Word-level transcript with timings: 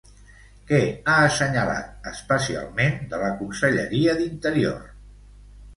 Què 0.69 0.79
ha 1.11 1.17
assenyalat, 1.25 2.09
especialment, 2.13 2.99
de 3.13 3.21
la 3.27 3.29
conselleria 3.45 4.19
d'Interior? 4.23 4.83